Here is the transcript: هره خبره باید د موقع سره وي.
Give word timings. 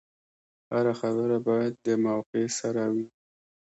هره 0.73 0.93
خبره 0.99 1.37
باید 1.47 1.73
د 1.85 1.87
موقع 2.05 2.45
سره 2.59 2.83
وي. 2.93 3.07